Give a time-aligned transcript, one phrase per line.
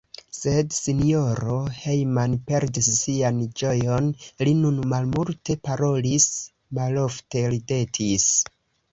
[0.35, 4.07] Sed S-ro Jehman perdis sian ĝojon;
[4.47, 6.25] li nun malmulte parolis,
[6.79, 8.27] malofte ridetis.